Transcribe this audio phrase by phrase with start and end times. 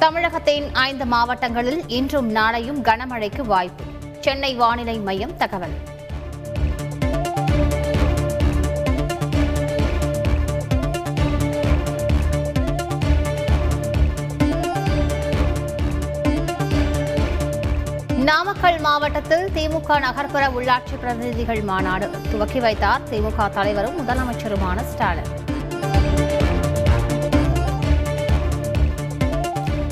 [0.00, 3.84] தமிழகத்தின் ஐந்து மாவட்டங்களில் இன்றும் நாளையும் கனமழைக்கு வாய்ப்பு.
[4.20, 5.74] சென்னை வானிலை மையம் தகவல்.
[18.30, 25.46] நாமக்கல் மாவட்டத்தில் திமுக நகர்ப்புற உள்ளாட்சி பிரதிநிதிகள் மாநாடு துவக்கி வைத்தார் திமுக தலைவரும் முதலமைச்சருமான ஸ்டாலின்.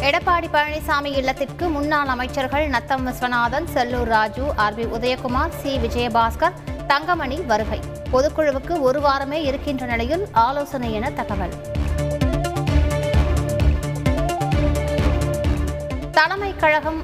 [0.07, 6.53] எடப்பாடி பழனிசாமி இல்லத்திற்கு முன்னாள் அமைச்சர்கள் Natham Viswanathan Sellur Raju R B Udhayakumar C Vijayabaskar
[6.87, 7.81] Thangamani வருகை.
[8.13, 11.55] பொதுக்குழுவுக்கு ஒரு வாரமே இருக்கின்ற நிலையில் ஆலோசனை என தகவல்.
[16.11, 17.03] தலைமை கழகம்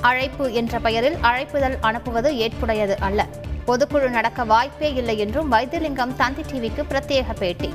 [0.00, 3.26] அழைப்பு என்ற பெயரில் அழைப்புதல் அனுப்புவது ஏற்புடையது அல்ல.
[3.66, 7.74] பொதுக்குழு நடக்க வாய்ப்பே இல்லை என்றும் வைத்தியலிங்கம் தந்தி டிவிக்கு பிரத்யேக பேட்டி.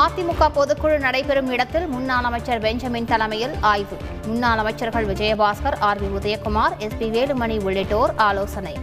[0.00, 3.96] அதிமுக பொதுக்குழு நடைபெறும் இடத்தில் முன்னாள் அமைச்சர் பெஞ்சமின் தலைமையில் ஆய்வு.
[4.26, 8.74] முன்னாள் அமைச்சர்கள் Vijayabaskar R V Udhayakumar S P Velumani உள்ளிட்டோர் ஆலோசனை.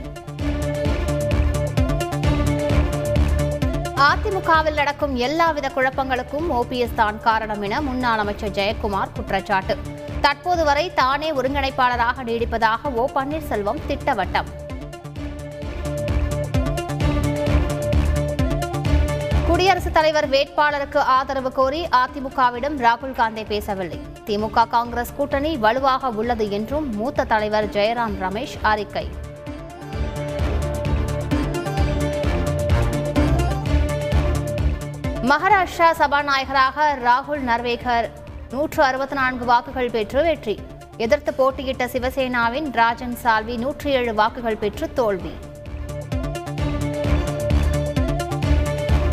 [4.10, 9.78] அதிமுகவில் நடக்கும் எல்லாவித குழப்பங்களுக்கும் ஓபிஎஸ் தான் காரணம் என முன்னாள் அமைச்சர் ஜெயக்குமார் குற்றச்சாட்டு.
[10.22, 14.50] தற்போது வரை தானே ஒருங்கிணைப்பாளராக நீடிப்பதாக ஓ பன்னீர்செல்வம் திட்டவட்டம்.
[19.60, 24.00] குடியரசுத் தலைவர் வேட்பாளருக்கு ஆதரவு கோரி அதிமுகவிடம் ராகுல் காந்தி பேசவில்லை.
[24.26, 29.04] திமுக காங்கிரஸ் கூட்டணி வலுவாக உள்ளது என்றும் மூத்த தலைவர் ஜெயராம் ரமேஷ் அறிக்கை.
[35.32, 38.10] மகாராஷ்டிரா சபாநாயகராக ராகுல் நர்வேகர்
[38.52, 40.60] நூற்று அறுபத்தி நான்கு வாக்குகள் பெற்று வெற்றி.
[40.98, 45.36] எதிர்த்து போட்டியிட்ட சிவசேனாவின் ராஜன் சால்வி நூற்றி ஏழு வாக்குகள் பெற்று தோல்வி.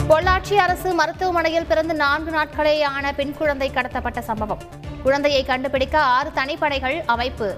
[0.08, 4.62] பொள்ளாச்சி அரசு மருத்துவமனையில் பிறந்து நான்கு நாட்களேயான பெண் குழந்தை கடத்தப்பட்ட சம்பவம்.
[5.02, 7.56] குழந்தையை கண்டுபிடிக்க ஆறு தனிப்படைகள் அமைப்பு.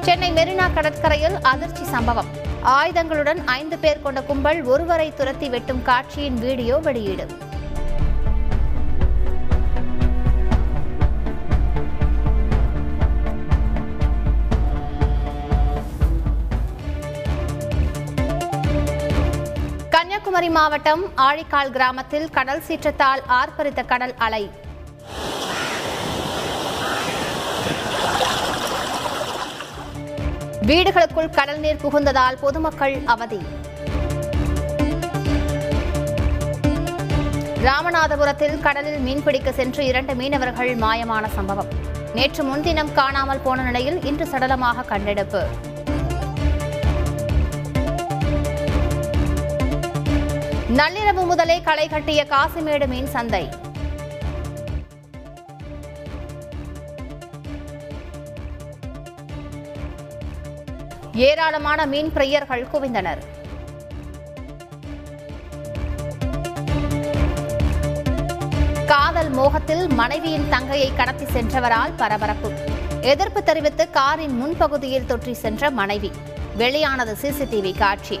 [0.00, 2.26] சென்னை மெரினா கடற்கரையில் அதிர்ச்சி சம்பவம்.
[2.62, 7.26] ஆயுதங்களுடன் ஐந்து பேர் கொண்ட கும்பல் ஒருவரை துரத்தி வெட்டும் காட்சியின் வீடியோ வெளியீடு.
[20.38, 24.42] கன்னியாகுமரி மாவட்டம் ஆழிக்கால் கிராமத்தில் கடல் சீற்றத்தால் ஆர்ப்பரித்த கடல் அலை.
[30.68, 33.40] வீடுகளுக்குள் கடல் நீர் புகுந்ததால் பொதுமக்கள் அவதி.
[37.68, 41.72] ராமநாதபுரத்தில் கடலில் மீன்பிடிக்க சென்று இரண்டு மீனவர்கள் மாயமான சம்பவம்.
[42.18, 45.42] நேற்று முன்தினம் காணாமல் போன நிலையில் இன்று சடலமாக கண்டெடுப்பு.
[50.78, 53.48] நள்ளிரவு முதலே களை கட்டிய காசிமேடு மீன் சந்தை.
[61.12, 63.22] ஏராளமான மீன் பிரியர்கள் குவிந்தனர்.
[68.86, 72.52] காதல் மோகத்தில் மனைவியின் தங்கையை கடத்தி சென்றவரால் பரபரப்பு.
[73.00, 76.12] எதிர்ப்பு தெரிவித்து காரின் முன்பகுதியில் தொற்றி சென்ற மனைவி.
[76.56, 78.20] வெளியானது சிசிடிவி காட்சி.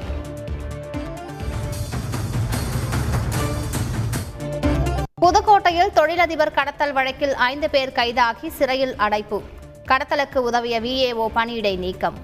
[5.20, 9.42] புதுக்கோட்டையில் தொழிலதிபர் கடத்தல் வழக்கில் ஐந்து பேர் கைதாகி சிறையில் அடைப்பு.
[9.88, 12.18] கடத்தலுக்கு உதவிய விஏஓ பணியிடை நீக்கம்.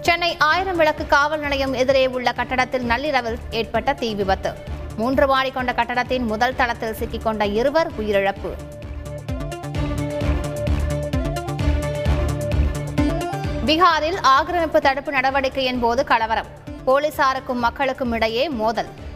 [0.00, 4.52] சென்னை ஆயிரம் விளக்கு காவல் நிலையம் எதிரே உள்ள கட்டடத்தில் நள்ளிரவில் ஏற்பட்ட தீ விபத்து.
[4.96, 8.52] மூன்று மாடி கொண்ட கட்டடத்தின் முதல் தளத்தில் சிக்கிக்கொண்ட இருவர் உயிரிழப்பு.
[13.66, 16.46] பீகாரில் ஆக்கிரமிப்பு தடுப்பு நடவடிக்கையின் போது கலவரம்.
[16.86, 19.06] போலீசாருக்கும் மக்களுக்கும் இடையே மோதல்.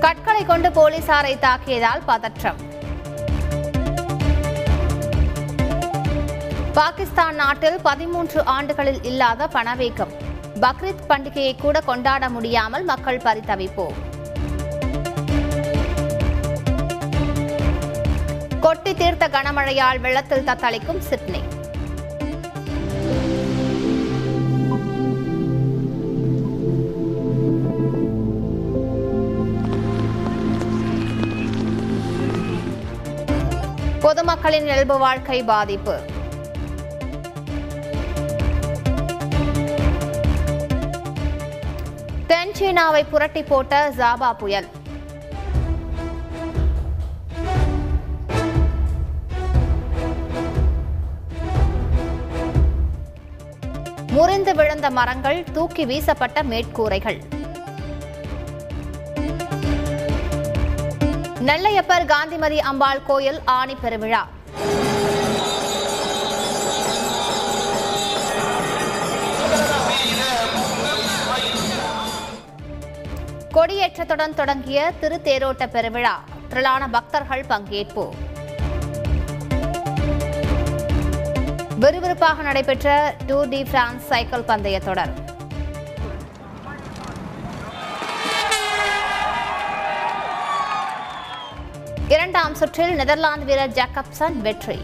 [0.00, 2.56] கற்களை கொண்டு போலீசாரை தாக்கியதால் பதற்றம்.
[6.74, 10.12] பாகிஸ்தான் நாட்டில் பதிமூன்று ஆண்டுகளில் இல்லாத பணவீக்கம்.
[10.60, 13.86] பக்ரீத் பண்டிகையை கூட கொண்டாட முடியாமல் மக்கள் பரிதவிப்பு.
[18.60, 21.42] கொட்டி தீர்த்த கனமழையால் வெள்ளத்தில் தத்தளிக்கும் சிட்னி.
[34.04, 35.94] பொதுமக்களின் இயல்பு வாழ்க்கை பாதிப்பு.
[42.30, 44.68] தென் சீனாவை புரட்டி போட்ட ஜாபா புயல்.
[54.16, 57.20] முறிந்து விழுந்த மரங்கள் தூக்கி வீசப்பட்ட மேற்கூரைகள்.
[61.48, 64.20] நெல்லையப்பர் காந்திமதி அம்பாள் கோயில் ஆணி பெருவிழா.
[73.54, 76.14] கொடியேற்றத்துடன் தொடங்கிய திருத்தேரோட்ட பெருவிழா.
[76.48, 78.04] திரளான பக்தர்கள் பங்கேற்பு.
[81.80, 85.12] விறுவிறுப்பாக நடைபெற்ற டூர் டி பிரான்ஸ் சைக்கிள் பந்தய தொடர்
[92.14, 94.76] இரண்டாம் சுற்றில் நெதர்லாந்து வீரர் ஜாக்கப்சன் வெற்றி.